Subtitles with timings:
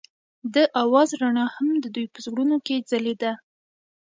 [0.53, 3.33] د اواز رڼا هم د دوی په زړونو کې ځلېده.